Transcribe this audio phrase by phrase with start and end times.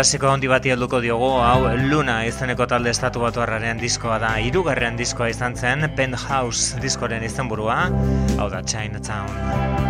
[0.00, 3.44] Klasiko handi bati helduko diogu, hau Luna izeneko talde estatu batu
[3.82, 7.78] diskoa da, irugarrean diskoa izan zen, Penthouse diskoren izenburua,
[8.38, 9.89] hau da Chinatown.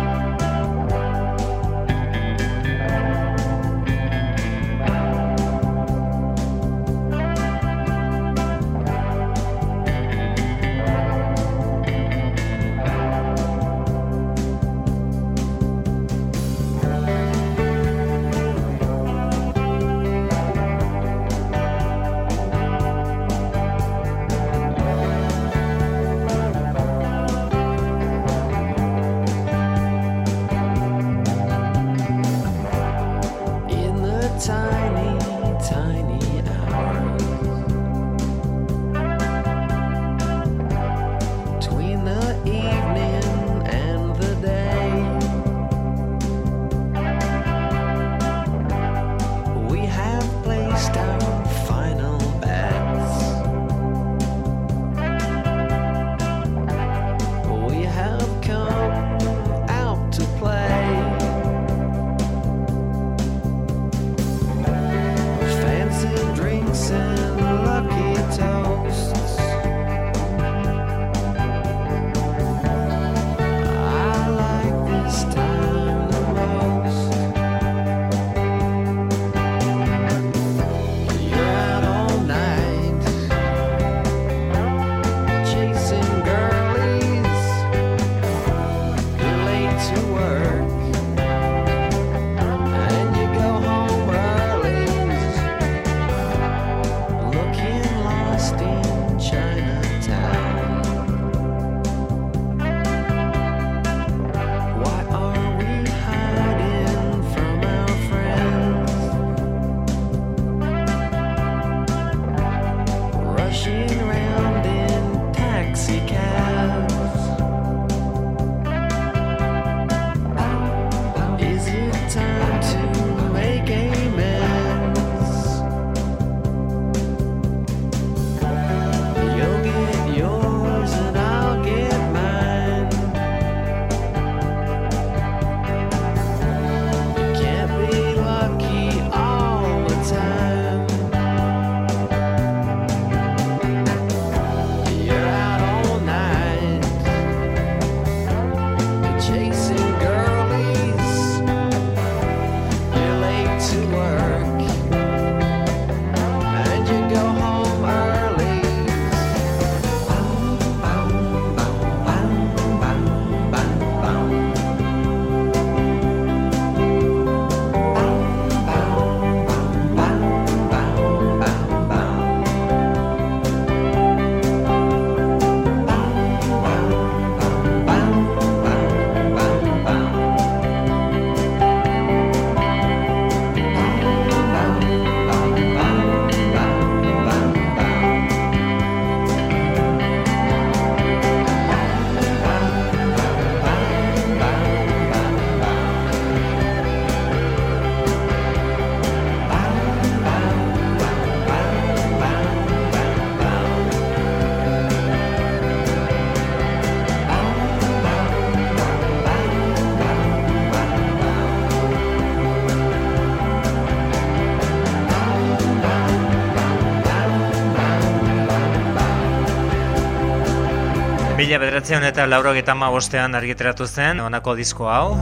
[221.51, 225.17] Mila bederatzen eta lauro getama bostean argiteratu zen, honako disko hau,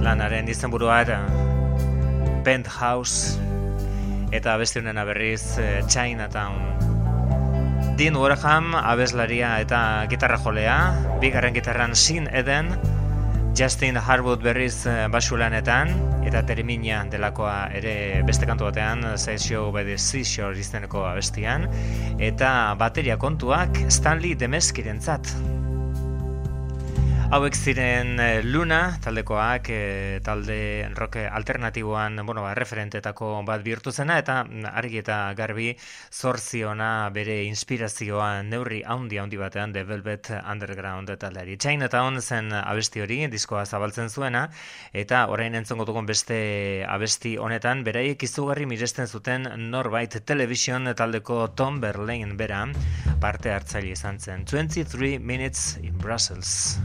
[0.00, 1.18] lanaren izenburua era
[2.46, 3.36] Penthouse,
[4.32, 6.56] eta beste honena berriz eh, Chinatown.
[8.00, 10.78] Dean Warham, abeslaria eta gitarra jolea,
[11.20, 12.72] bigarren gitarran Sin Eden,
[13.58, 15.92] Justin Harwood berriz eh, basulanetan
[16.24, 21.68] eta termina delakoa ere beste kantu batean Show by the Seashore izeneko abestian
[22.16, 25.28] eta bateria kontuak Stanley Demeskirentzat
[27.28, 34.16] Hauek ziren eh, Luna, taldekoak, e, talde rock alternatiboan, bueno, ba, referentetako bat bihurtu zena,
[34.16, 35.66] eta mm, argi eta garbi
[36.08, 41.58] zorziona bere inspirazioa neurri haundi haundi batean The Velvet Underground taldeari.
[41.60, 44.46] Chinatown zen abesti hori, diskoa zabaltzen zuena,
[44.96, 46.40] eta orain entzongo dugun beste
[46.88, 52.64] abesti honetan, beraiek izugarri miresten zuten norbait television taldeko Tom Berlain bera
[53.20, 54.48] parte hartzaile izan zen.
[54.48, 56.78] 23 Minutes in Brussels.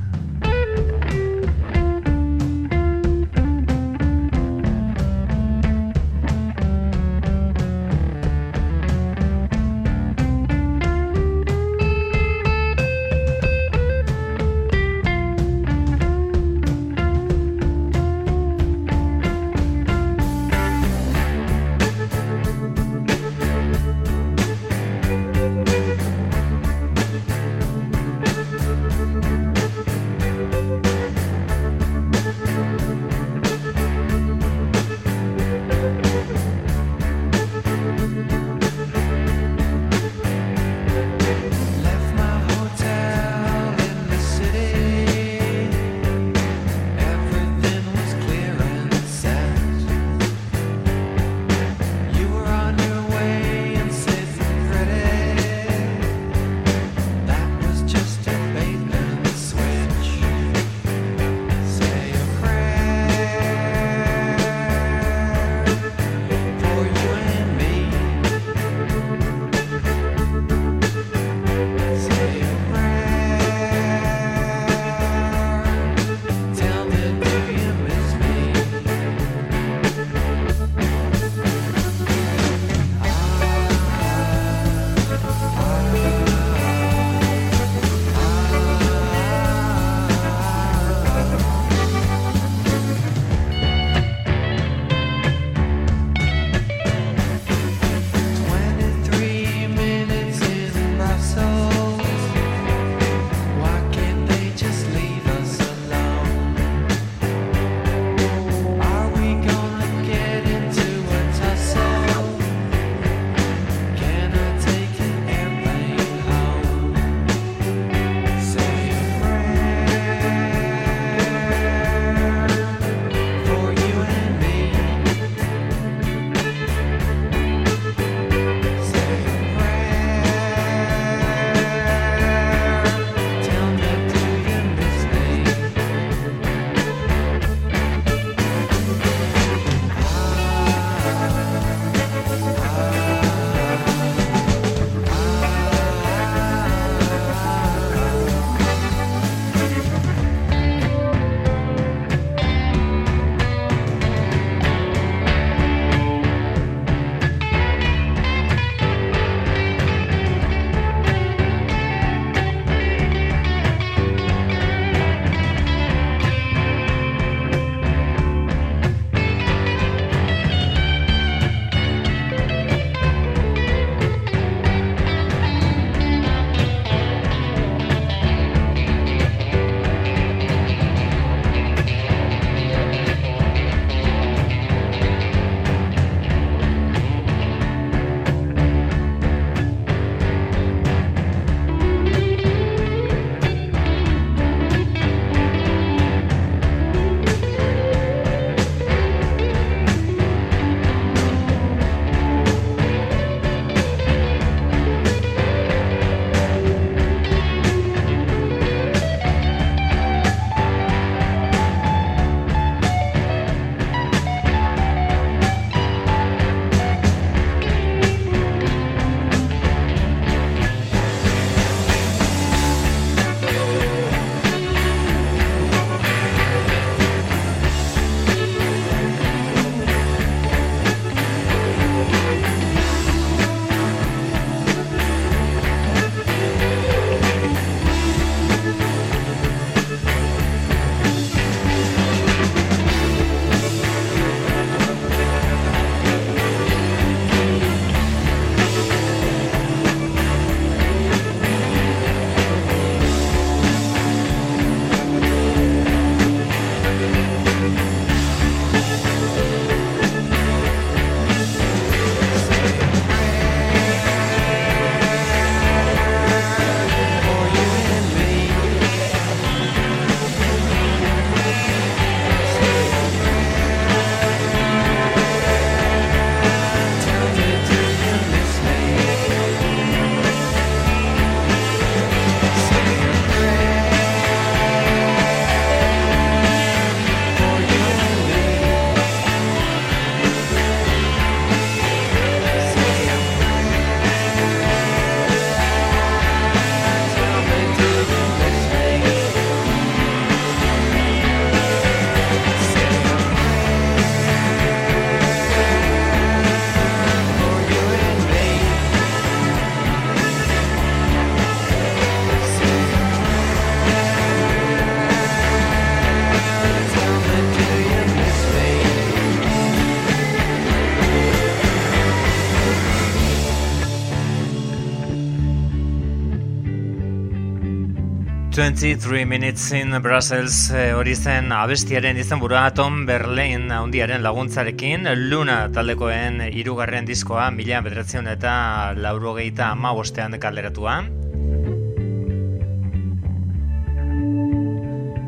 [328.63, 335.09] 23 Minutes in Brussels eh, hori zen abestiaren izan burua Tom Berlin handiaren laguntzarekin.
[335.19, 338.53] Luna taldekoen irugarren diskoa mila bederatzen eta
[338.95, 340.95] laurogeita ama bostean kalderatua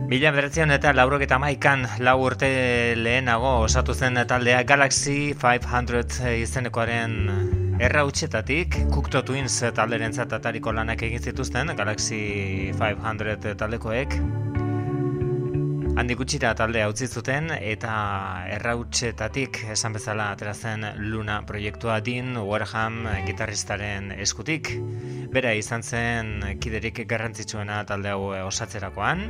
[0.08, 2.54] Mila bederatzen eta laurogeita maikan lau urte
[2.96, 11.20] lehenago osatu zen taldea Galaxy 500 izenekoaren Erra utxetatik, Kukto Twins talderen zatatariko lanak egin
[11.20, 14.14] zituzten, Galaxy 500 taldekoek.
[16.00, 17.96] Handi gutxira taldea utzi zuten eta
[18.54, 24.72] erra utxetatik esan bezala aterazen Luna proiektua din Warham gitarristaren eskutik.
[25.36, 26.32] Bera izan zen
[26.64, 29.28] kiderik garrantzitsuena talde hau osatzerakoan.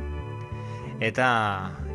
[1.02, 1.26] Eta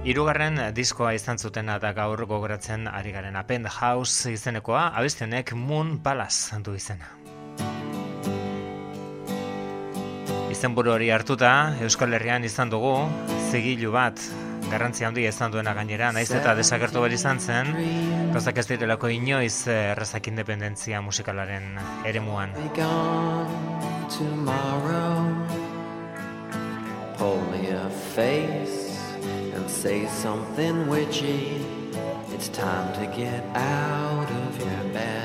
[0.01, 6.57] Hirugarren diskoa izan zuten eta gaur gogoratzen ari garen Append House izenekoa, abestionek Moon Palace
[6.65, 7.11] du izena.
[10.49, 12.95] Izen hori hartuta, Euskal Herrian izan dugu,
[13.51, 14.17] zigilu bat,
[14.71, 17.69] garrantzia handi izan duena gainera, naiz eta desagertu behar izan zen,
[18.33, 22.57] gozak ez direlako inoiz errazak independentzia musikalaren eremuan.
[27.21, 28.90] Pull me a face
[29.53, 31.65] and say something witchy.
[32.33, 35.17] It's time to get out of your bed.
[35.17, 35.20] Eh?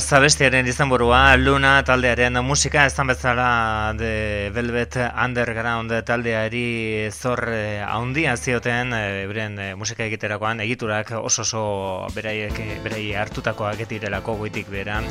[0.00, 8.36] Zabestiaren izan burua, Luna taldearen musika, ez bezala de Velvet Underground taldeari zor eh, handia
[8.36, 15.02] zioten, e, beren eh, musika egiterakoan, egiturak oso oso beraiek, berai hartutakoak etirelako goitik bera.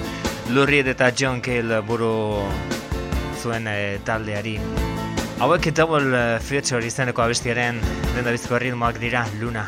[0.50, 2.42] Lurried eta John Cale buru
[3.42, 3.68] zuen
[4.06, 4.60] taldeari.
[5.40, 7.82] Hauek double future izeneko abestiaren,
[8.16, 9.66] den da bizko ritmoak dira, Luna.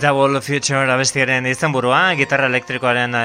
[0.00, 3.24] Double Future abestiaren izenburua, gitarra elektrikoaren e,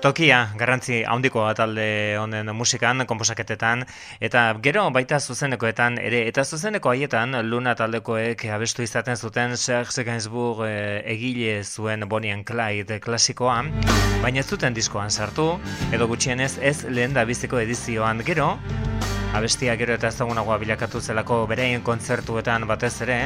[0.00, 1.84] tokia, garrantzi handikoa talde
[2.16, 3.84] honen musikan, komposaketetan,
[4.24, 10.64] eta gero baita zuzenekoetan ere, eta zuzeneko haietan Luna taldekoek abestu izaten zuten Serge Gainsbourg
[10.64, 10.72] e,
[11.18, 13.60] egile zuen Bonnie and Clyde klasikoa,
[14.24, 15.50] baina zuten diskoan sartu,
[15.92, 18.24] edo gutxienez ez lehen da biziko edizioan.
[18.24, 18.54] Gero,
[19.34, 23.18] abestia gero eta ezagunagoa bilakatu zelako berein kontzertuetan batez ere,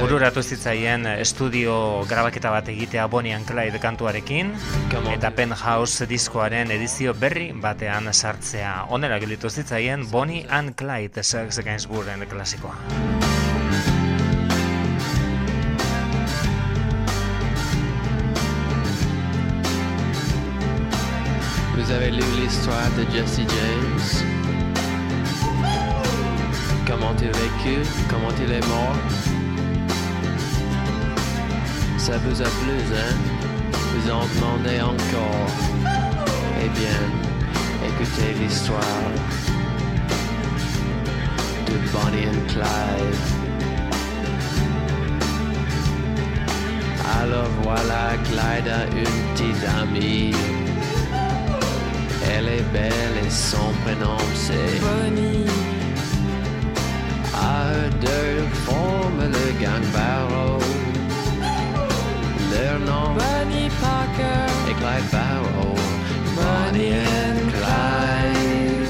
[0.00, 1.76] bururatu zitzaien estudio
[2.08, 4.54] grabaketa bat egitea Bonnie and Clyde kantuarekin,
[5.12, 8.86] eta Penthouse diskoaren edizio berri batean sartzea.
[8.88, 12.78] Onera gilitu zitzaien Bonnie and Clyde Sex Gainsbourgen klasikoa.
[21.74, 24.33] Vous avez lu l'histoire de Jesse James
[27.04, 28.96] comment il vécu, comment il est mort.
[31.98, 33.14] Ça vous a plu, hein?
[33.72, 35.50] Vous en demandez encore.
[36.62, 37.00] Eh bien,
[37.86, 38.80] écoutez l'histoire
[41.66, 43.20] de Bonnie and Clyde.
[47.20, 50.34] Alors voilà, Clyde a une petite amie.
[52.36, 55.73] Elle est belle et son prénom c'est Bonnie
[59.28, 60.58] le gang Barrow.
[62.52, 65.74] Leur nom Bonnie Parker est Clyde Barrow.
[66.36, 68.88] Bonnie and Clyde.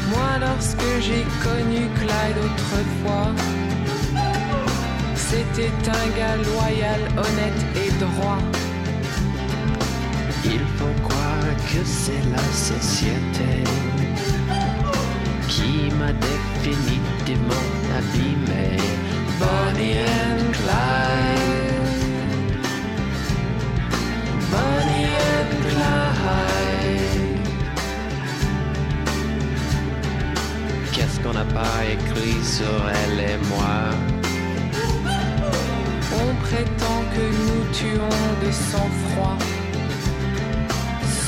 [0.10, 3.32] Moi lorsque j'ai connu Clyde autrefois
[5.16, 8.40] C'était un gars loyal, honnête et droit
[10.46, 13.64] Il faut croire que c'est la société
[15.48, 18.78] qui m'a définitivement abîmé.
[19.40, 21.84] Bonnie and Clyde.
[24.52, 27.40] Bonnie and Clyde.
[30.94, 33.76] Qu'est-ce qu'on n'a pas écrit sur elle et moi?
[36.22, 39.38] On prétend que nous tuons de sang-froid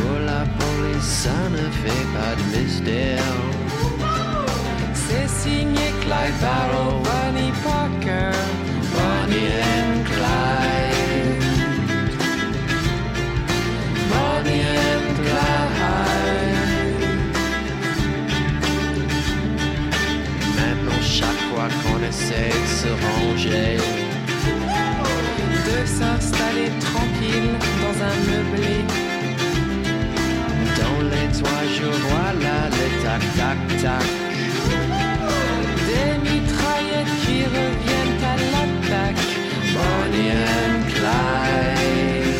[0.00, 3.34] Pour la police, ça ne fait pas de mystère.
[4.94, 8.36] C'est signé Clyde Barrow, Bonnie Parker,
[8.94, 11.44] Bonnie and Clyde.
[14.10, 15.80] Bonnie and Clyde.
[20.56, 23.76] Maintenant, chaque fois qu'on essaie de se ranger,
[25.68, 28.99] de s'installer tranquille dans un meublé
[30.80, 34.06] dans les toits, je vois là le tac-tac-tac.
[35.88, 39.26] Des mitraillettes qui reviennent à l'attaque.
[39.74, 42.39] Bonnie and Clyde.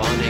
[0.00, 0.29] Bonnie.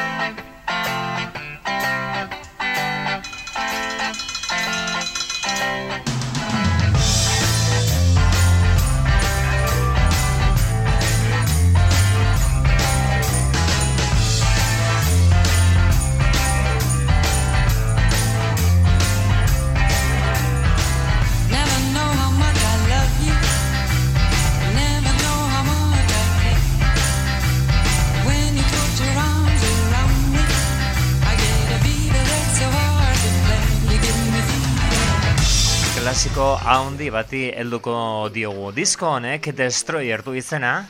[36.61, 38.69] Haundi bati helduko diogu.
[38.75, 40.85] Disko honek Destroyer du izena,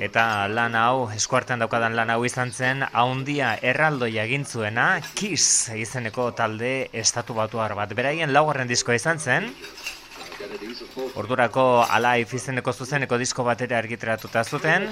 [0.00, 6.30] eta lan hau, eskuartean daukadan lan hau izan zen, haundia erraldoia egin zuena, Kiss izeneko
[6.32, 7.92] talde estatu batuar bat.
[7.92, 9.52] Beraien laugarren diskoa izan zen,
[11.20, 14.88] Ordurako Alive izeneko zuzeneko disko bat ere argitaratuta zuten.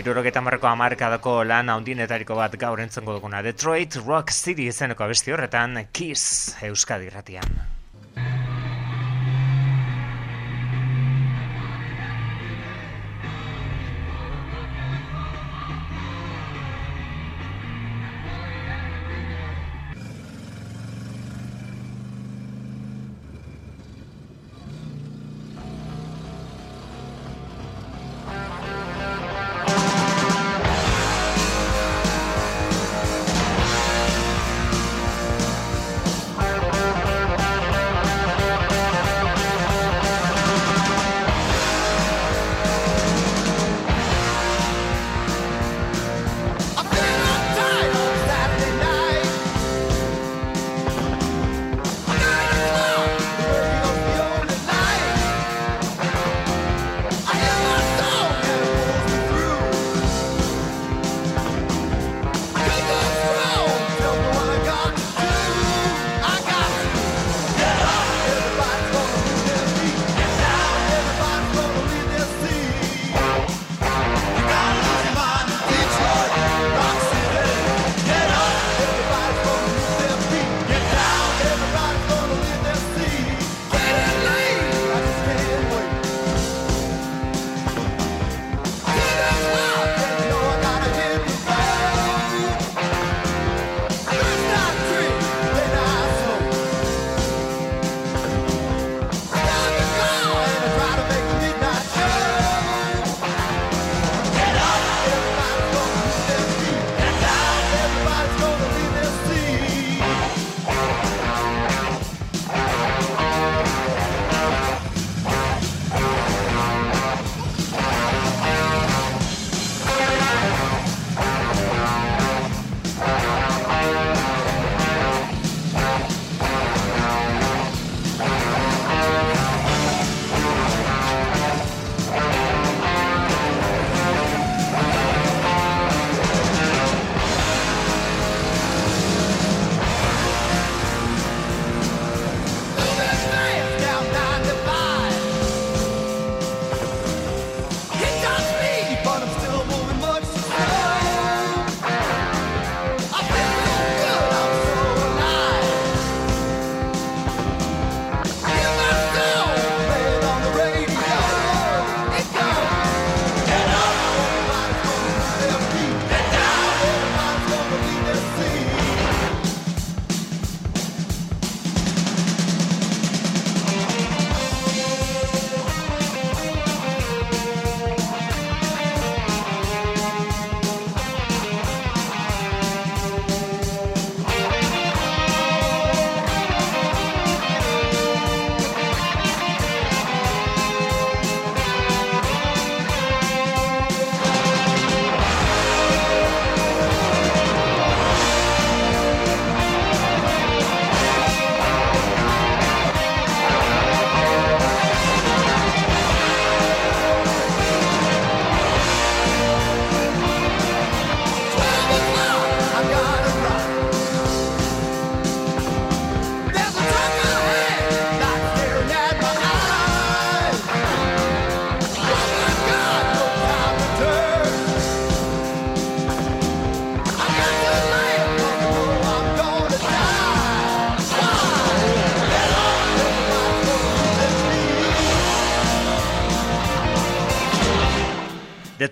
[0.00, 3.42] Irurogeta marreko amarkadako lan haundienetariko bat gaur entzongo duguna.
[3.46, 7.79] Detroit Rock City izeneko abesti horretan Kiss Euskadi irratian.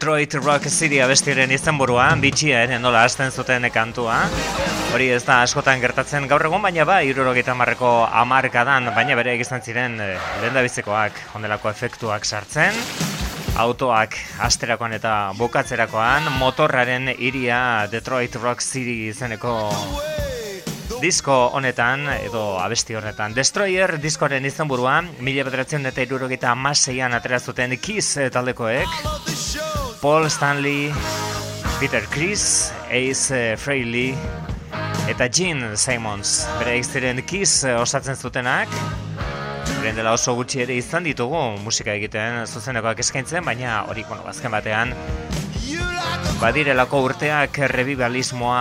[0.08, 4.22] Detroit Rock City abestiren izenburua, bitxia ere nola hasten zuten kantua.
[4.96, 7.90] Hori ez da askotan gertatzen gaur egun, baina ba, irurogeita marreko
[8.22, 12.72] amarkadan, baina bere egizan ziren eh, lehendabizikoak ondelako efektuak sartzen.
[13.60, 14.16] Autoak
[14.48, 17.60] asterakoan eta bukatzerakoan, motorraren iria
[17.92, 19.58] Detroit Rock City izeneko
[21.04, 23.36] disko honetan, edo abesti honetan.
[23.36, 29.67] Destroyer diskoaren izenburua, mila bederatzen eta irurogeita amaseian atera zuten Kiss taldekoek.
[30.00, 30.92] Paul Stanley,
[31.80, 34.14] Peter Chris, Ace Frehley
[35.08, 36.46] eta Gene Simons.
[36.58, 38.68] Bere ziren Kiss osatzen zutenak.
[39.78, 44.54] Horren dela oso gutxi ere izan ditugu musika egiten zuzenekoak eskaintzen, baina hori bueno, azken
[44.54, 44.94] batean
[46.38, 48.60] badirelako urteak revivalismoa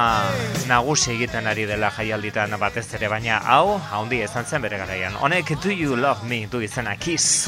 [0.70, 5.20] nagusi egiten ari dela jaialditan batez ere, baina hau, haundi izan zen bere garaian.
[5.22, 7.48] Honek Do You Love Me du izena Kiss.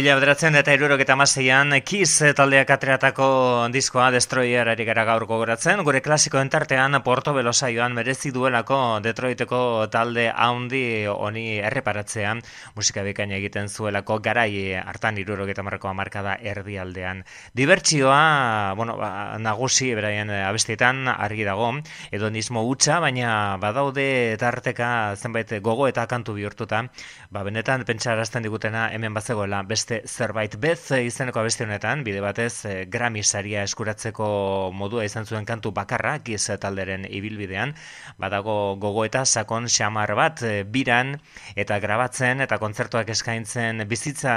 [0.00, 3.24] Mila bederatzen eta iruroketa amaseian Kiss taldeak atreatako
[3.68, 5.82] diskoa Destroyer ari gara gaur gogoratzen.
[5.84, 12.32] Gure klasiko entartean Porto saioan merezi duelako Detroiteko talde haundi honi erreparatzea
[12.74, 17.22] musika bikaina egiten zuelako garai hartan iruroketa marrako amarkada erdialdean.
[17.52, 21.74] Dibertsioa, bueno, ba, nagusi beraien abestietan argi dago,
[22.10, 26.86] edonismo hutsa, baina badaude tarteka zenbait gogo eta kantu bihurtuta,
[27.28, 32.86] ba, benetan pentsarazten digutena hemen bazegoela beste zerbait bez izeneko abesti honetan, bide batez eh,
[32.90, 37.74] Grammy saria eskuratzeko modua izan zuen kantu bakarra, Kiss talderen ibilbidean,
[38.18, 41.16] badago gogo eta sakon xamar bat eh, biran
[41.56, 44.34] eta grabatzen eta kontzertuak eskaintzen bizitza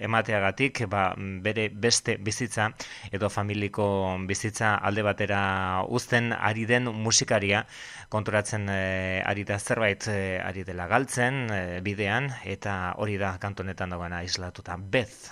[0.00, 2.70] emateagatik, ba, bere beste bizitza
[3.10, 3.86] edo familiko
[4.28, 5.40] bizitza alde batera
[5.88, 7.64] uzten ari den musikaria.
[8.10, 13.94] Konturatzen eh, ari da zerbait eh, ari dela galtzen eh, bidean eta hori da kantonetan
[13.94, 15.30] dagoena islatuta Beth.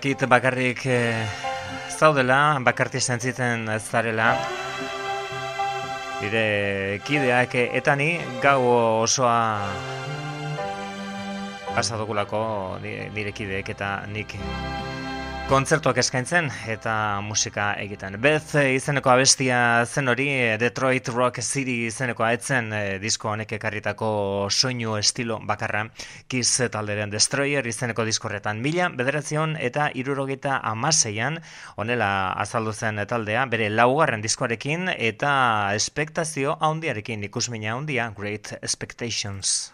[0.00, 1.26] badakit bakarrik e,
[1.92, 4.32] zaudela, bakarti sentitzen zarela.
[6.22, 8.64] Nire kideak eh, eta ni gau
[9.04, 9.60] osoa
[11.74, 14.36] pasadogulako nire kideek eta nik
[15.50, 16.92] kontzertuak eskaintzen eta
[17.26, 18.14] musika egiten.
[18.22, 20.28] Beth izeneko abestia zen hori
[20.62, 24.10] Detroit Rock City izeneko etzen e, eh, disko honek ekarritako
[24.50, 25.82] soinu estilo bakarra
[26.30, 31.40] Kiss talderen Destroyer izeneko diskorretan mila bederatzion eta irurogeita amaseian
[31.74, 32.12] honela
[32.46, 35.34] azaldu zen taldea bere laugarren diskoarekin eta
[35.74, 39.72] espektazio haundiarekin ikusmina handia Great Expectations.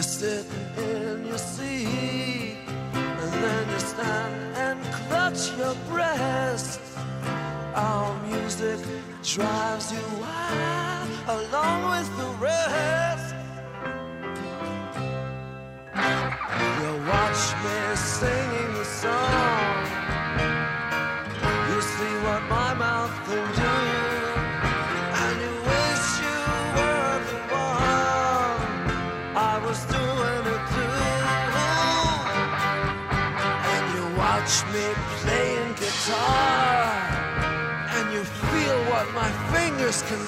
[0.00, 0.46] you sit
[0.78, 1.69] and you see.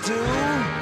[0.03, 0.82] do?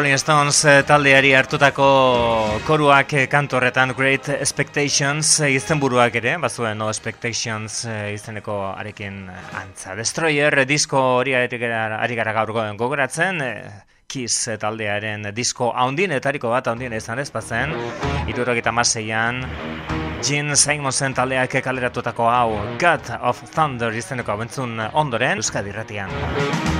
[0.00, 1.86] Rolling Stones eh, taldeari hartutako
[2.64, 9.26] koruak eh, kantu horretan Great Expectations eh, izenburuak ere, bazuen No Expectations izeneko arekin
[9.60, 9.92] antza.
[9.98, 17.20] Destroyer disko hori ari gara, gaur gogoratzen, eh, Kiss taldearen disko haundienetariko bat haundien izan
[17.20, 17.76] ez bazen,
[18.26, 19.44] irurogeita maseian,
[20.24, 26.79] Gene Simonsen taldeak kaleratutako hau God of Thunder izeneko abentzun ondoren Euskadi irratian.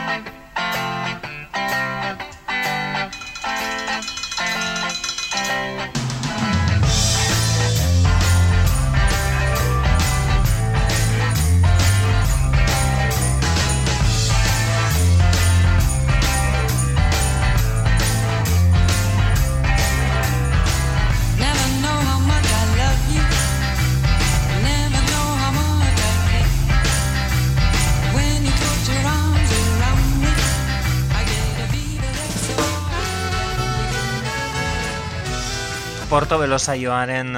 [36.11, 37.37] Portobelo saioaren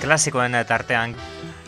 [0.00, 1.12] klasikoen tartean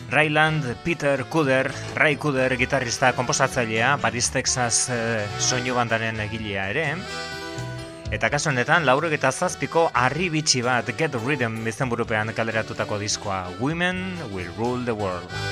[0.09, 6.87] Rayland Peter Kuder, Ray Kuder gitarrista komposatzailea, Paris Texas eh, soinu bandaren egilea ere.
[8.09, 14.01] Eta kasu honetan, laurek eta zazpiko harri bitxi bat Get Rhythm izenburupean kaleratutako diskoa Women
[14.33, 15.50] Will Rule the World.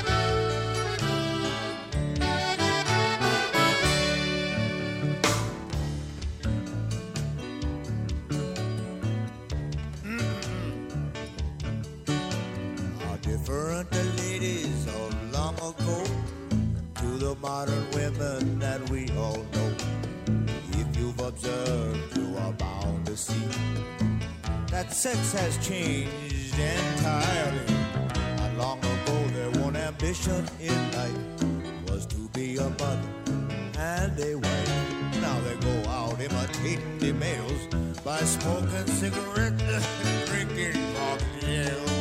[35.22, 37.68] Now they go out imitating the males
[38.04, 41.99] by smoking cigarettes and drinking cocktails.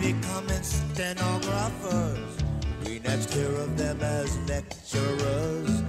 [0.00, 2.38] Becoming stenographers.
[2.84, 5.79] We next hear of them as lecturers,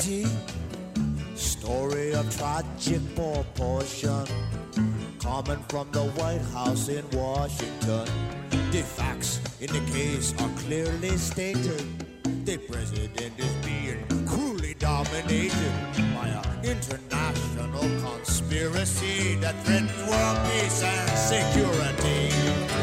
[0.00, 0.26] calamity.
[1.34, 4.24] Story of tragic proportion
[5.20, 8.06] coming from the White House in Washington.
[8.70, 11.84] The facts in the case are clearly stated.
[12.44, 15.72] The president is being cruelly dominated
[16.14, 22.79] by an international conspiracy that threatens world peace and security.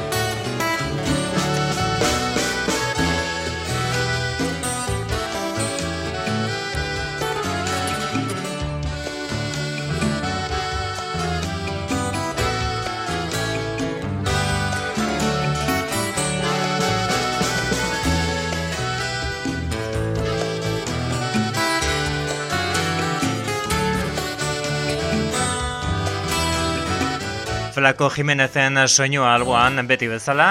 [27.78, 30.48] Flaco Jimenezen soinua alboan beti bezala.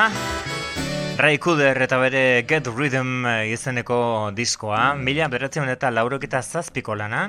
[1.18, 3.96] Ray Cooder eta bere Get Rhythm izeneko
[4.36, 7.24] diskoa, mila beratzen eta lauroketa zazpiko lana,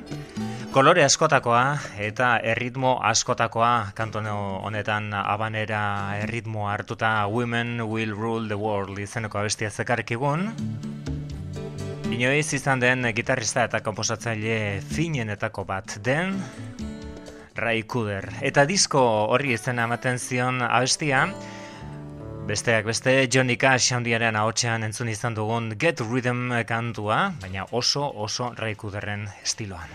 [0.75, 1.63] kolore askotakoa
[2.09, 4.35] eta erritmo askotakoa kantono
[4.69, 5.81] honetan abanera
[6.19, 10.51] erritmo hartuta Women Will Rule the World izeneko abestia zekarkigun.
[12.13, 16.37] Inoiz izan den gitarrista eta komposatzaile finenetako bat den
[17.57, 18.29] Ray Cooder.
[18.41, 19.01] Eta disko
[19.33, 21.25] horri izena ematen zion abestia,
[22.47, 28.53] Besteak beste, Johnny Cash handiaren ahotsean entzun izan dugun Get Rhythm kantua, baina oso oso
[28.55, 29.91] Ray Cooderren estiloan.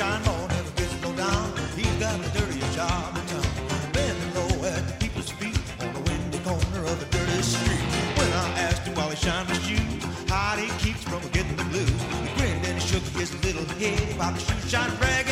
[0.00, 1.52] Shoeshine boy never gets no down.
[1.76, 3.92] He's got the dirtiest job in town.
[3.92, 7.84] Bending low at the people's feet on the windy corner of a dirty street.
[8.16, 11.64] When I asked him while he shined his shoes, how he keeps from getting the
[11.64, 15.29] blues, he grinned and he shook his little head about the shoe shine rag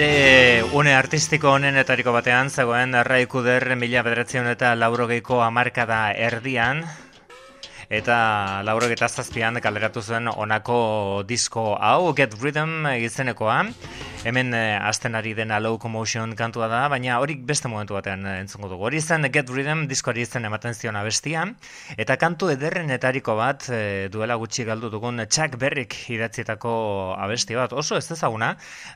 [0.00, 6.80] Bere une artistiko honenetariko batean zegoen Ray Cooder mila bederatzen eta laurogeiko hamarkada erdian,
[7.92, 8.16] eta
[8.64, 10.78] laurogeta zazpian kaleratu zuen honako
[11.28, 13.58] disko hau, Get Rhythm izenekoa,
[14.22, 18.68] hemen eh, hasten ari dena Locomotion kantua da, baina horik beste momentu batean eh, entzungo
[18.68, 18.84] dugu.
[18.84, 21.46] Hori zen Get Rhythm diskoari izen ematen zion abestia,
[21.96, 26.72] eta kantu ederrenetariko bat eh, duela gutxi galdu dugun Chuck Berrick idatzietako
[27.16, 28.50] abesti bat, oso ez ezaguna,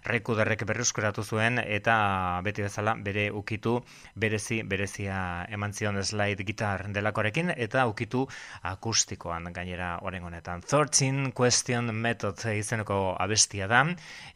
[0.04, 1.96] Rekuderrek berruskuratu zuen eta
[2.44, 3.78] beti bezala bere ukitu
[4.20, 8.26] berezi berezia eman zion slide gitar delakorekin eta ukitu
[8.62, 10.60] akustikoan gainera oren honetan.
[10.60, 13.86] 13 Question Method izeneko abestia da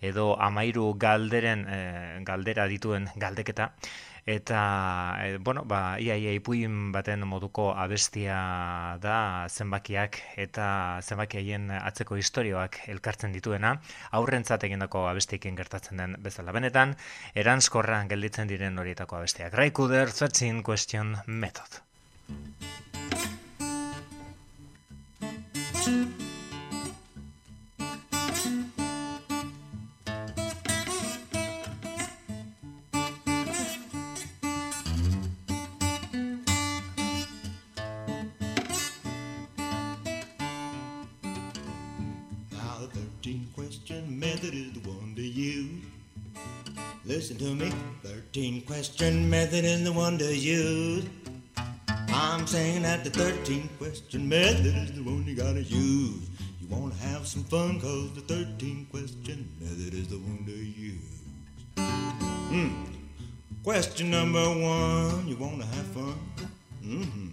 [0.00, 3.72] edo amairu galderen eh, galdera dituen galdeketa.
[4.28, 4.60] Eta
[5.24, 8.36] e, bueno, ba, ia, ia ipuin baten moduko abestia
[9.00, 10.66] da zenbakiak eta
[11.00, 13.72] zenbaki haien atzeko istorioak elkartzen dituena.
[14.20, 16.52] Aurrentzat egindako abestiekin gertatzen den bezala.
[16.52, 16.92] Benetan
[17.34, 19.56] eranskorra gelditzen diren horietako abestiak.
[19.72, 21.80] Cooder 13 Question method
[47.08, 47.72] Listen to me.
[48.02, 51.06] 13 question method is the one to use.
[52.10, 56.28] I'm saying that the 13 question method is the one you gotta use.
[56.60, 61.22] You wanna have some fun cause the 13 question method is the one to use.
[61.78, 62.84] Hmm.
[63.64, 66.14] Question number one, you wanna have fun?
[66.84, 67.28] Mm-hmm.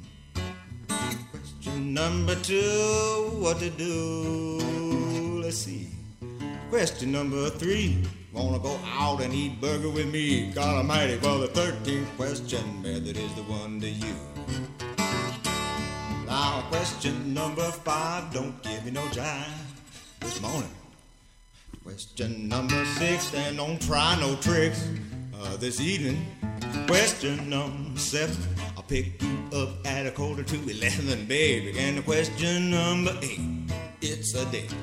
[1.31, 5.41] Question number two, what to do?
[5.43, 5.89] Let's see.
[6.69, 8.05] Question number three,
[8.35, 10.51] wanna go out and eat burger with me?
[10.51, 14.15] God Almighty, well the 13th question method is the one to you.
[16.27, 19.45] Now question number five, don't give me no jive
[20.19, 20.69] this morning.
[21.83, 24.89] Question number six, and don't try no tricks
[25.39, 26.25] uh, this evening.
[26.87, 28.35] Question number seven,
[28.75, 31.77] I'll pick you up at a quarter to eleven, baby.
[31.77, 33.39] And question number eight,
[34.01, 34.73] it's a date.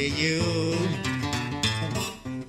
[0.00, 0.96] To use.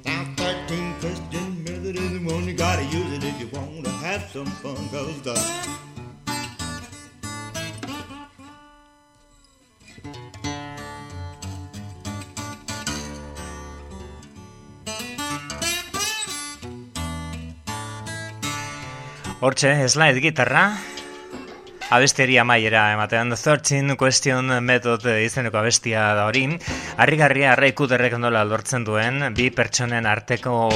[0.06, 4.24] Now thirteen question method is the one you gotta use it if you wanna have
[4.32, 4.80] some fun.
[4.88, 5.36] Cause the
[19.41, 20.78] Hortxe, slide gitarra,
[21.92, 26.46] abesteri amaiera ematean 13 question method izeneko abestia da hori.
[26.98, 30.70] Harrigarria arraikuderrek nola lortzen duen bi pertsonen arteko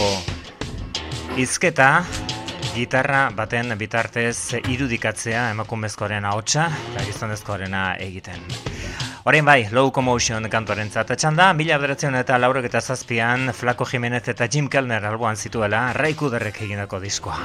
[1.40, 1.90] hizketa
[2.76, 8.44] gitarra baten bitartez irudikatzea emakumezkoaren ahotsa eta gizonezkoarena egiten.
[9.26, 14.28] Orain bai, Low Commotion kantuaren zatetxan da, mila bederatzen eta laurok eta zazpian Flaco Jimenez
[14.36, 17.40] eta Jim Kellner alboan zituela raikuderrek egindako diskoa.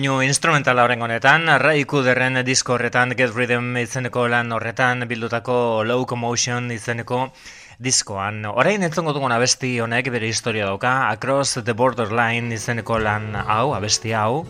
[0.00, 6.70] Doinu instrumentala horren honetan, Ray Cooderren disko horretan, Get Rhythm izeneko lan horretan, bildutako Locomotion
[6.72, 7.18] izeneko
[7.76, 8.46] diskoan.
[8.48, 14.16] Orain entzongo dugun abesti honek bere historia dauka, Across the Borderline izeneko lan hau, abesti
[14.16, 14.46] hau.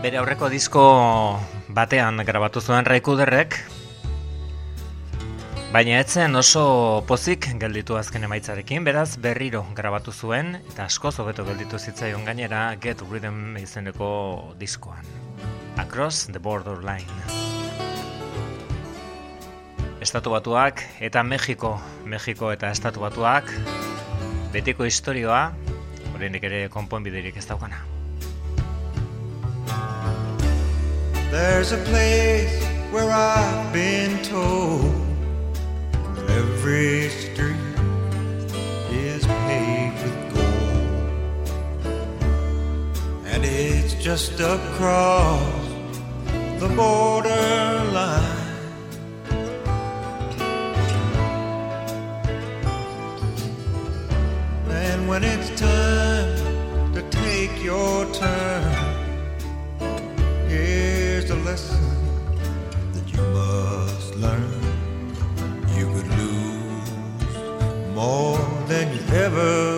[0.00, 0.88] Bere aurreko disko
[1.68, 3.60] batean grabatu zuen Ray Cooderrek,
[5.76, 7.35] Baina etzen oso pozik
[7.66, 13.56] gelditu azken emaitzarekin, beraz berriro grabatu zuen eta askoz hobeto gelditu zitzaion gainera Get Rhythm
[13.58, 14.10] izeneko
[14.60, 15.02] diskoan.
[15.82, 17.10] Across the Borderline.
[19.98, 21.72] Estatu batuak eta Mexiko,
[22.06, 23.50] Mexiko eta Estatu batuak
[24.54, 25.50] betiko historioa,
[26.14, 27.82] oraindik ere konponbiderik ez daukana.
[31.34, 32.62] There's a place
[32.94, 35.05] where I've been told
[36.36, 37.56] every street
[38.90, 41.86] is paved with gold,
[43.24, 45.66] and it's just across
[46.60, 48.44] the borderline.
[54.68, 58.74] And when it's time to take your turn,
[60.48, 61.84] here's a lesson
[62.92, 64.45] that you must learn.
[69.26, 69.75] ever.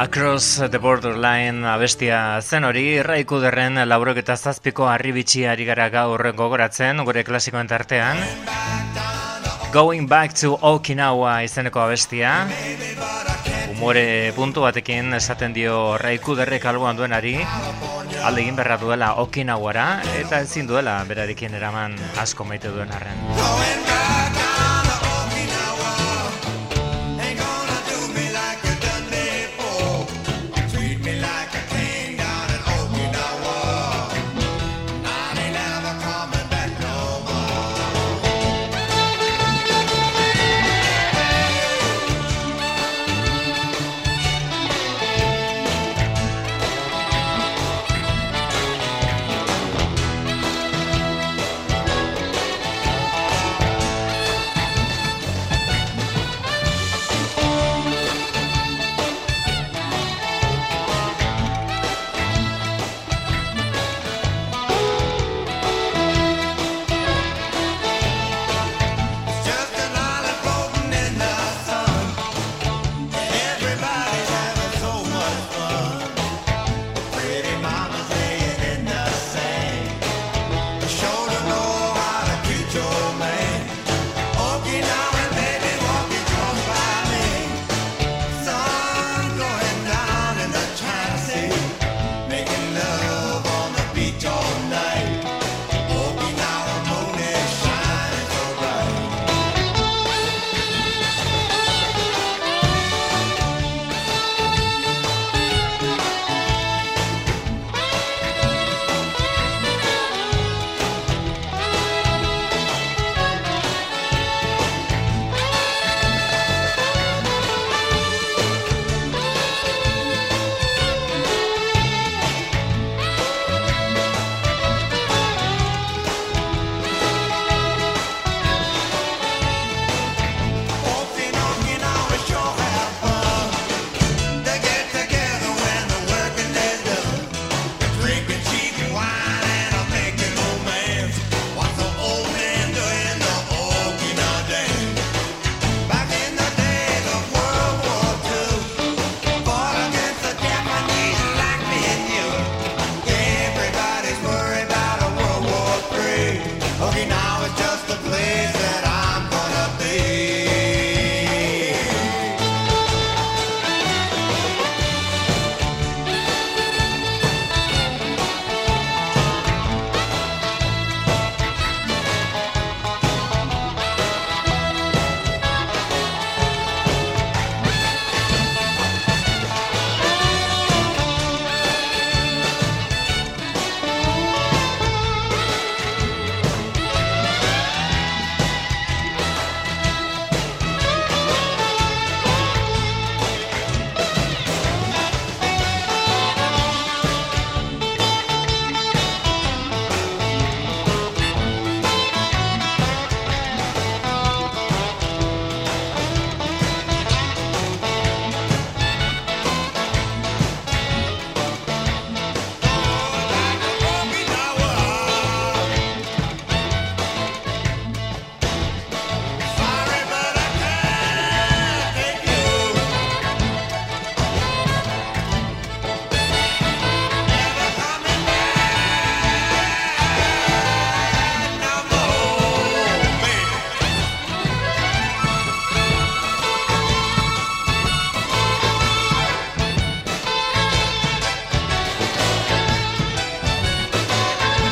[0.00, 6.24] Across the Borderline abestia zen hori, raiku derren laurok eta zazpiko arribitxi ari gara gaur
[6.38, 8.16] gogoratzen, gure klasikoen tartean.
[9.74, 12.48] Going Back to Okinawa izeneko abestia.
[13.76, 17.36] Umore puntu batekin esaten dio raiku derrek alboan duenari,
[18.24, 23.09] alde egin berra duela Okinawara, eta ezin duela berarekin eraman asko maite duen arren.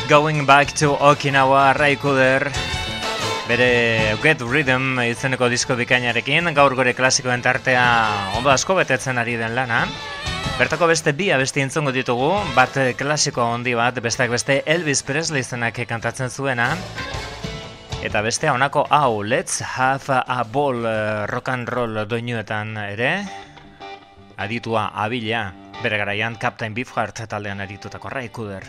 [0.09, 2.49] Going Back to Okinawa Raikuder
[3.45, 7.83] bere Get Rhythm izeneko disko bikainarekin gaur gore klasikoen tartea
[8.39, 9.83] ondo asko betetzen ari den lana.
[10.57, 15.77] Bertako beste bi abesti entzungo ditugu, bat klasiko handi bat, besteak beste Elvis Presley izenak
[15.91, 16.71] kantatzen zuena,
[18.01, 23.13] eta beste honako hau, Let's Have a Ball eh, rock and roll doinuetan ere,
[24.41, 25.51] aditua abila,
[25.83, 28.65] bere garaian Captain Beefheart taldean aritutako Raikuder.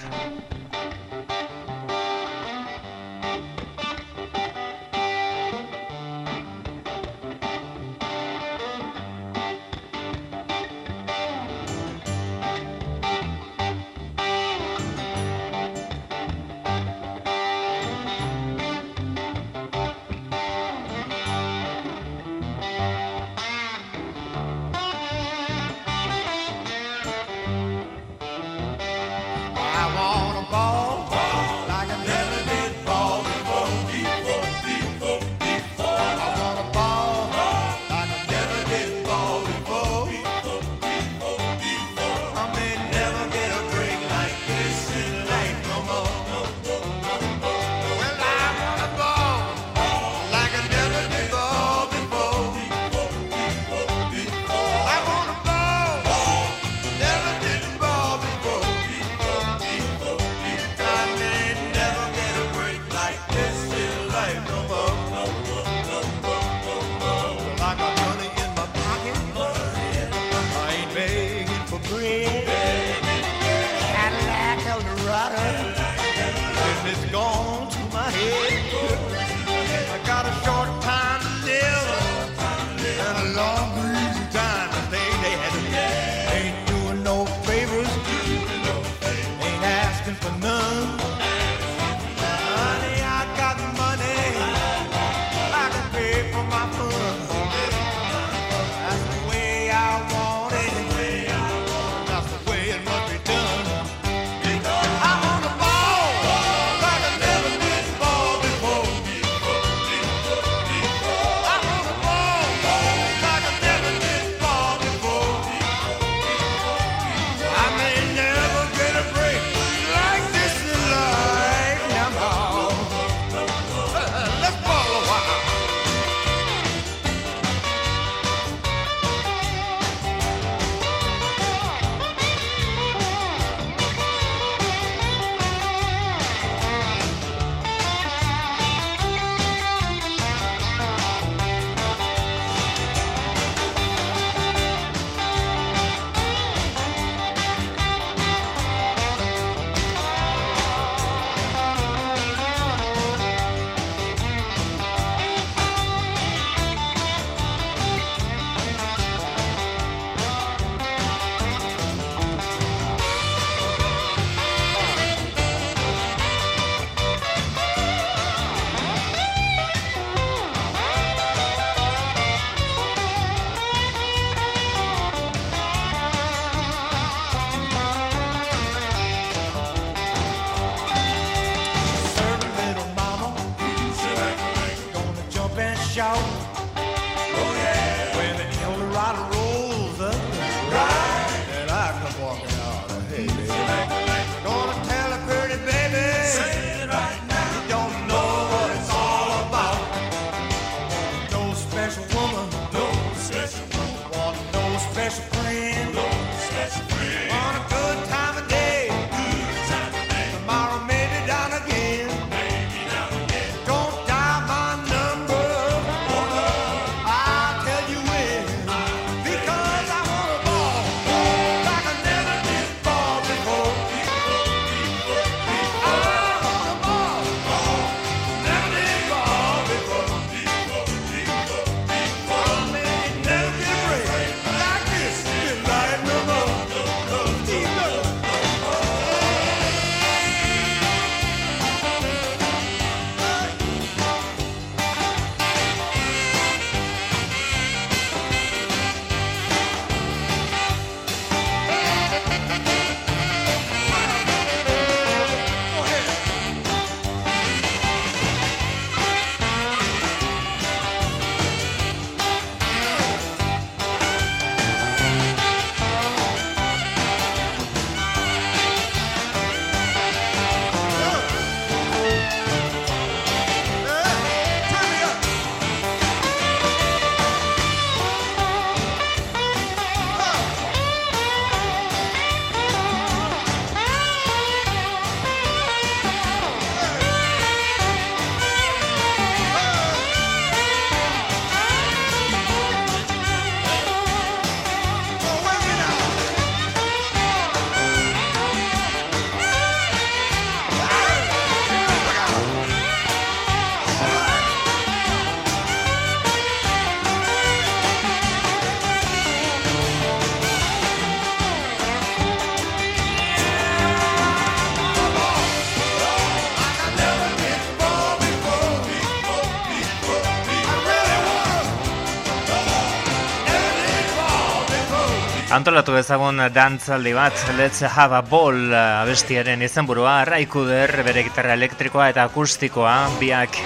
[325.60, 332.24] antolatu ezagun dantzaldi bat, Let's Have a Ball abestiaren izenburua, Raikuder bere gitarra elektrikoa eta
[332.30, 333.58] akustikoa, biak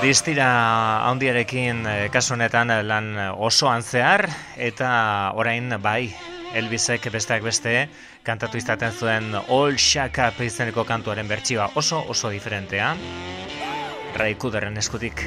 [0.00, 0.46] Distira
[1.10, 4.24] handiarekin eh, kasunetan lan osoan zehar,
[4.56, 4.88] eta
[5.36, 6.08] orain bai,
[6.56, 7.74] Elvisek besteak beste,
[8.24, 12.94] kantatu izaten zuen All Shack Up izeneko kantuaren bertsioa oso oso diferentea,
[14.16, 15.26] Raikuderren eskutik.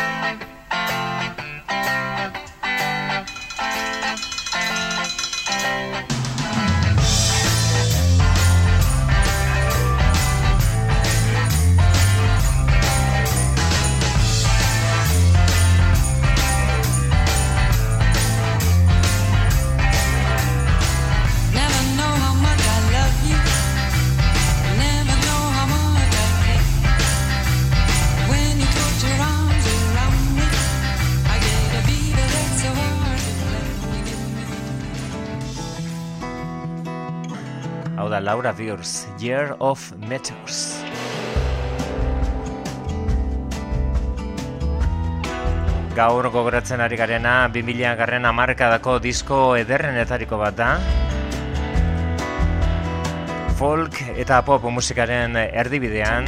[38.41, 40.81] Laura Diors, Year of Meteors.
[45.93, 50.71] Gaur gogoratzen ari garena 2000 garren amarkadako disko ederrenetariko bat da.
[53.61, 56.25] Folk eta pop musikaren erdibidean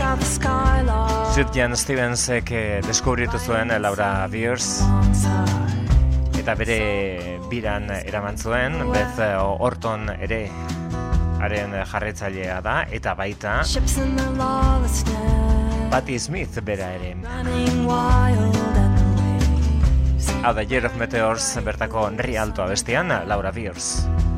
[1.33, 4.69] Sutjan Stevensek eh, deskubritu zuen Laura Beers
[6.43, 6.79] eta bere
[7.49, 9.17] biran eraman zuen Beth
[9.65, 10.43] Orton ere
[11.43, 13.59] haren eh, jarretzailea da eta baita
[15.93, 17.13] Patti Smith bera ere.
[20.43, 23.95] Hau da, Year of Meteors bertako Rialto abestian, Laura Beers.
[24.03, 24.32] Laura Beers.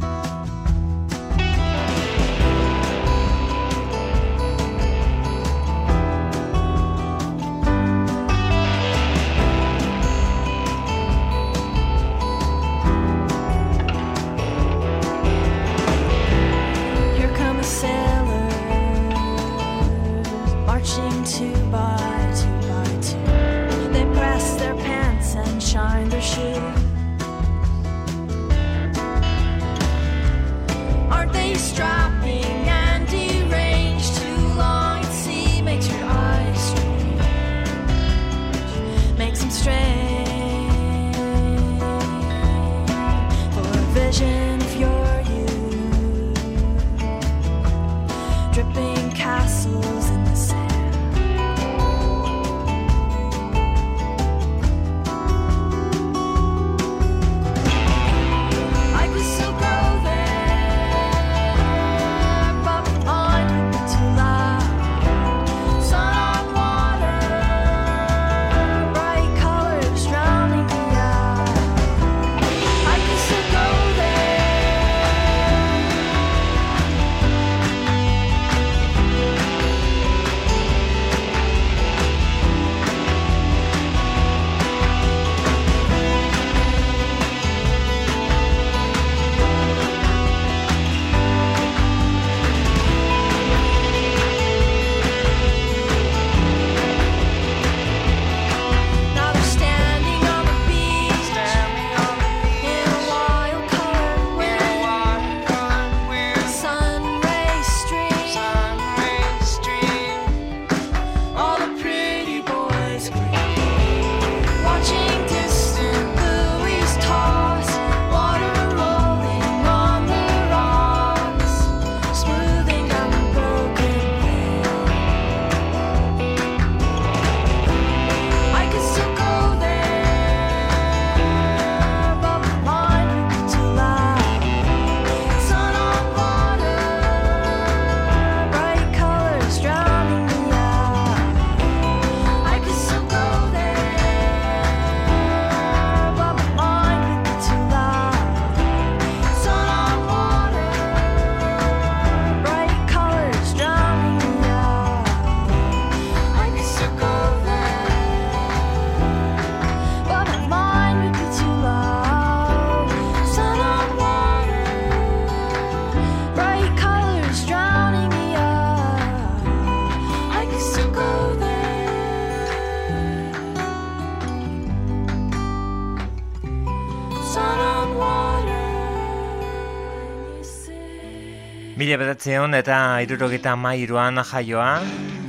[182.15, 184.79] Bedatzeon eta irurogeita mairuan jaioa,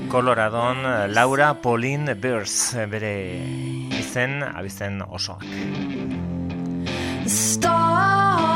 [0.09, 3.43] Coloradon Laura Pauline Beers bere
[3.99, 5.43] izen abizen osoak.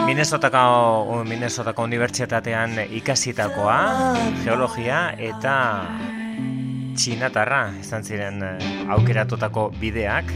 [0.06, 3.80] Minnesotako, Minnesotako unibertsitatean ikasitakoa,
[4.44, 5.58] geologia eta
[6.94, 8.58] txinatarra izan ziren eh,
[8.94, 10.30] aukeratutako bideak.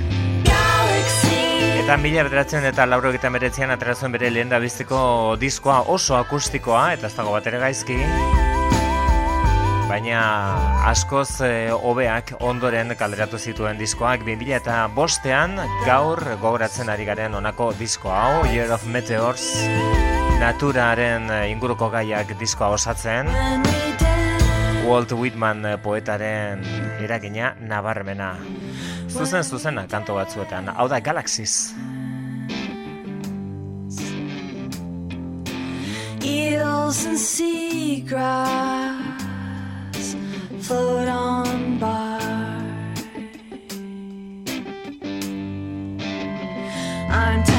[1.84, 4.98] Eta mila bederatzen eta lauro eta meretzean aterazuen bere lehen da bizteko
[5.36, 7.98] diskoa oso akustikoa, eta ez dago bat ere gaizki.
[9.90, 10.22] Baina
[10.88, 17.74] askoz eh, hobeak ondoren kalderatu zituen diskoak 2000 eta bostean gaur gogoratzen ari garen honako
[17.76, 19.44] disko hau, Year of Meteors,
[20.40, 23.28] naturaren eh, inguruko gaiak diskoa osatzen.
[24.88, 26.64] Walt Whitman eh, poetaren
[27.04, 28.38] eragina nabarmena.
[29.14, 31.74] Zuzen zuzena kanto batzuetan, hau da Galaxies.
[36.24, 38.16] Eels and seagrass
[40.60, 42.18] float on by.
[47.10, 47.53] I'm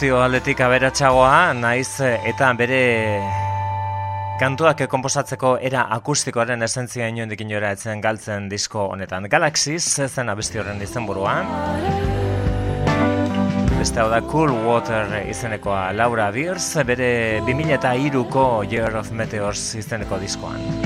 [0.00, 2.78] Produkzio aldetik aberatsagoa, naiz eh, eta bere
[4.40, 9.28] kantuak konposatzeko era akustikoaren esentzia inondik inora etzen galtzen disko honetan.
[9.28, 11.34] Galaxies zen abesti horren izenburua.
[13.76, 17.10] Beste hau da Cool Water izenekoa Laura Beers, bere
[17.44, 20.79] 2003ko Year of Meteors izeneko diskoan.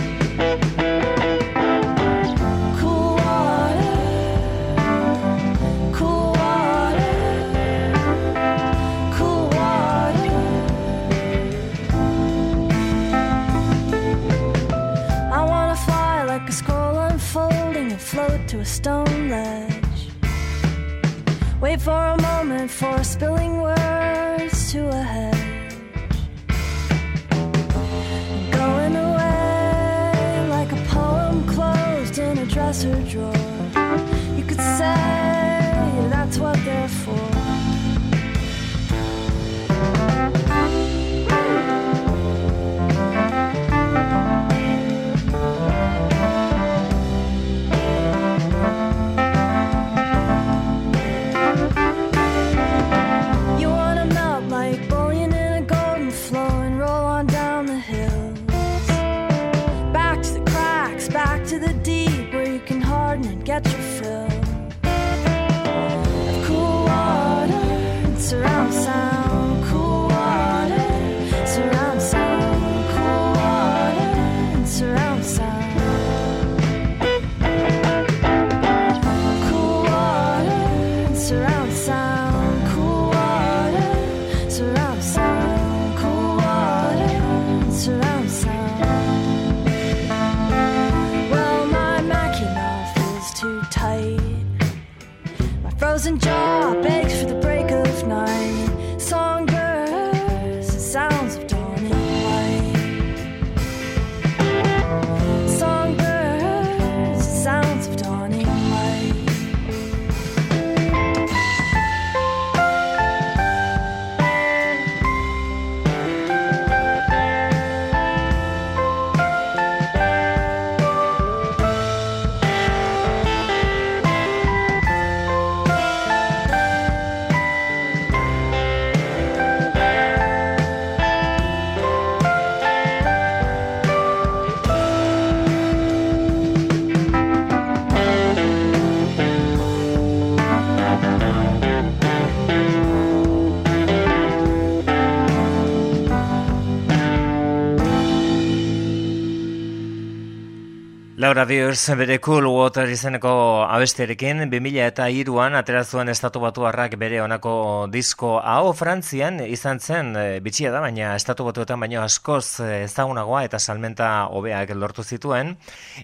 [151.35, 153.31] Beers bere Cool Water izeneko
[153.67, 158.71] abestiarekin 2000 eta iruan atera zuen estatu batuarrak bere honako disko hau.
[158.79, 164.29] Frantzian izan zen e, bitxia da, baina estatu batuetan baino askoz e, ezagunagoa eta salmenta
[164.31, 165.57] hobeak lortu zituen.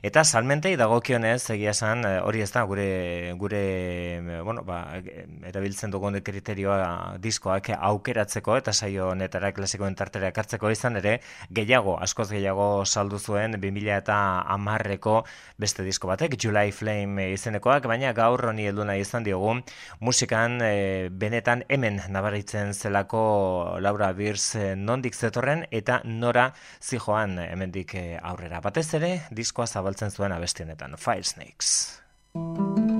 [0.02, 2.88] Eta salmentei dagokionez egia esan e, hori ez da gure
[3.38, 3.62] gure
[4.42, 4.80] bueno, ba,
[5.46, 11.20] erabiltzen dugun kriterioa diskoak aukeratzeko eta saio honetara klasikoen tartera ekartzeko izan ere
[11.54, 14.20] gehiago, askoz gehiago saldu zuen 2000 eta
[14.58, 15.19] amarreko
[15.60, 19.56] beste disko batek, July Flame izenekoak, baina gaur honi heldu nahi izan diogu
[20.00, 27.94] musikan e, benetan hemen nabaritzen zelako Laura Beers e, nondik zetorren eta nora zijoan hemendik
[27.94, 28.60] e, aurrera.
[28.60, 32.99] Batez ere, diskoa zabaltzen zuen abestionetan, Fire Snakes.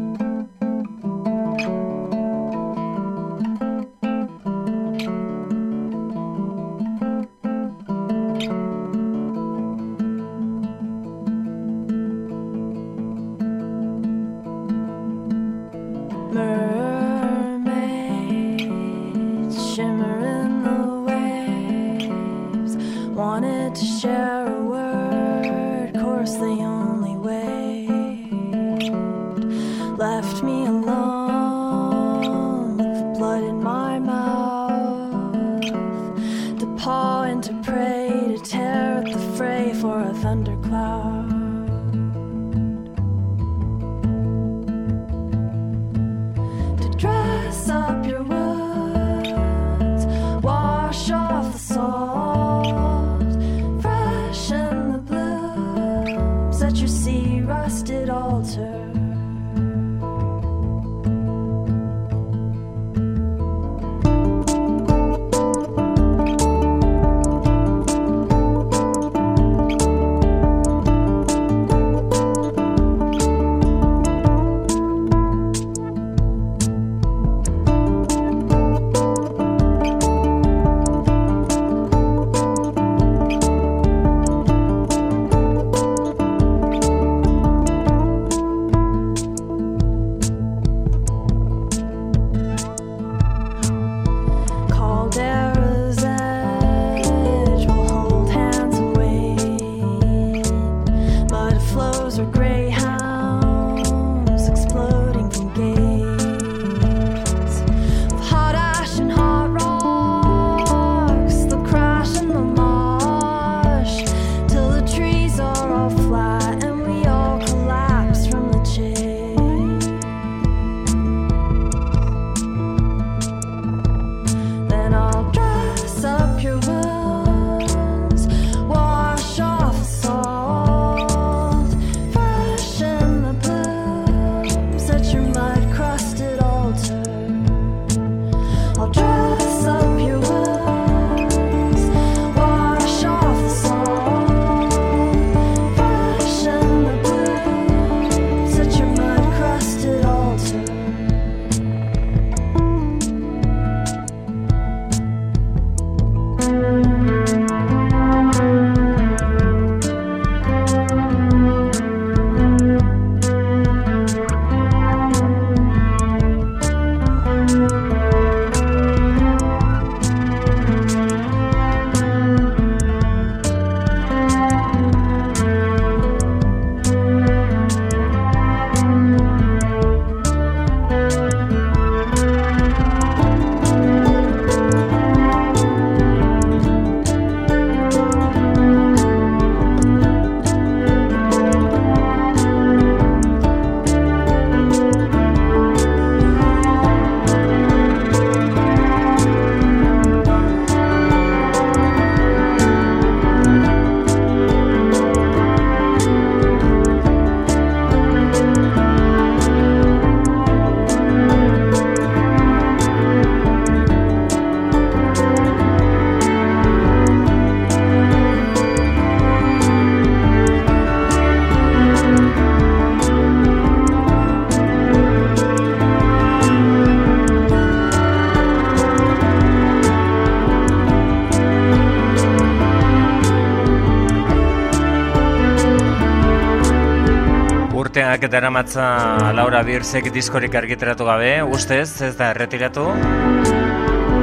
[238.31, 242.85] Daramatza Laura Birzek diskorik argitaratu gabe, ustez ez da erretiratu.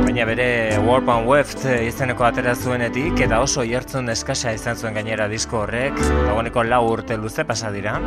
[0.06, 0.48] Baina bere
[0.86, 6.00] Warp and Weft izeneko atera zuenetik eta oso jartzun eskasa izan zuen gainera disko horrek,
[6.00, 7.98] dagoeneko lau urte luze pasa dira.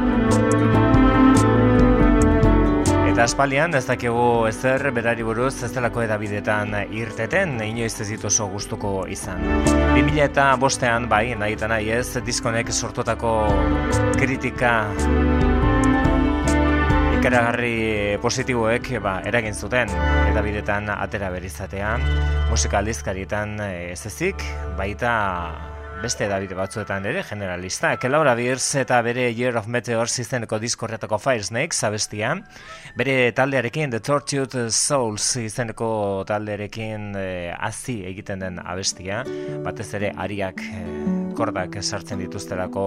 [3.10, 9.04] Eta aspaldian ez dakigu ezer berari buruz ez delako edabidetan irteten inoiz ez ditu gustuko
[9.08, 9.44] izan.
[9.92, 13.34] 2000 eta bostean bai, nahi eta nahi ez, diskonek sortutako
[14.16, 14.88] kritika
[17.20, 19.90] ikaragarri positiboek ba, eragin zuten
[20.30, 21.90] edabidetan atera berizatea,
[22.48, 24.40] musika aldizkarietan eh, ez ezik,
[24.78, 25.12] baita
[26.00, 27.92] beste edabide batzuetan ere generalista.
[28.08, 32.38] Laura Beers eta bere Year of Meteors izeneko diskorretako Fire Snakes abestia.
[32.96, 39.26] Bere taldearekin The Tortured Souls izeneko taldearekin eh, hazi egiten den abestia.
[39.66, 40.86] Batez ere ariak eh,
[41.36, 42.86] kordak sartzen dituztelako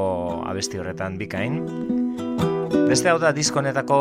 [0.49, 2.02] abesti horretan bikain.
[2.93, 3.95] Beste hau da diskonetako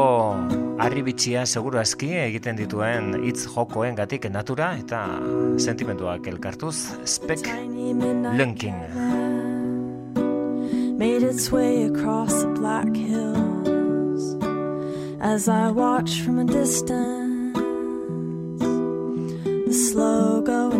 [0.84, 4.98] harribitxia seguru aski egiten dituen hitz jokoen gatik natura eta
[5.64, 6.74] sentimenduak elkartuz
[7.08, 7.48] spek
[8.36, 8.76] lunkin.
[10.98, 14.36] made its way across the black hills
[15.22, 17.56] as I watch from a distance
[19.72, 20.71] the slow going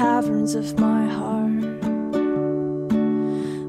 [0.00, 1.84] caverns of my heart,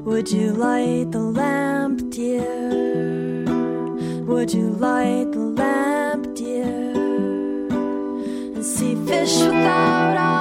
[0.06, 3.44] would you light the lamp, dear?
[4.24, 6.94] Would you light the lamp, dear?
[8.54, 10.31] And see fish without eyes,